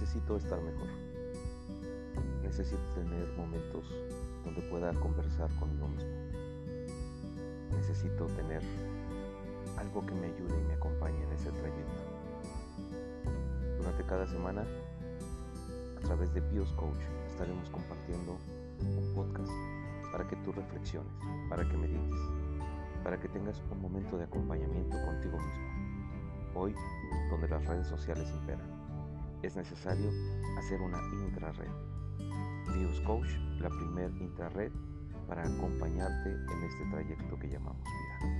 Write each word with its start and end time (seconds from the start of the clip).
necesito 0.00 0.38
estar 0.38 0.58
mejor. 0.62 0.88
Necesito 2.42 2.80
tener 2.94 3.28
momentos 3.36 3.84
donde 4.44 4.62
pueda 4.62 4.94
conversar 4.94 5.50
conmigo 5.56 5.88
mismo. 5.88 6.10
Necesito 7.76 8.24
tener 8.28 8.62
algo 9.76 10.00
que 10.06 10.14
me 10.14 10.26
ayude 10.28 10.58
y 10.58 10.68
me 10.68 10.72
acompañe 10.72 11.22
en 11.22 11.32
ese 11.32 11.50
trayecto. 11.50 12.02
Durante 13.76 14.02
cada 14.04 14.26
semana, 14.26 14.64
a 15.98 16.00
través 16.00 16.32
de 16.32 16.40
Bios 16.40 16.72
Coach, 16.72 17.02
estaremos 17.28 17.68
compartiendo 17.68 18.38
un 18.80 19.14
podcast 19.14 19.52
para 20.12 20.26
que 20.26 20.36
tú 20.36 20.52
reflexiones, 20.52 21.12
para 21.50 21.68
que 21.68 21.76
medites, 21.76 22.20
para 23.04 23.20
que 23.20 23.28
tengas 23.28 23.62
un 23.70 23.82
momento 23.82 24.16
de 24.16 24.24
acompañamiento 24.24 24.96
contigo 25.04 25.36
mismo. 25.36 26.54
Hoy, 26.54 26.74
donde 27.30 27.48
las 27.48 27.64
redes 27.66 27.86
sociales 27.86 28.30
imperan, 28.30 28.80
es 29.42 29.56
necesario 29.56 30.10
hacer 30.58 30.80
una 30.80 30.98
intrared. 31.12 31.70
Bios 32.74 33.00
Coach, 33.02 33.28
la 33.58 33.68
primer 33.68 34.10
intrared 34.20 34.72
para 35.26 35.42
acompañarte 35.42 36.30
en 36.30 36.62
este 36.64 36.84
trayecto 36.90 37.38
que 37.38 37.48
llamamos 37.48 37.84
vida. 37.84 38.39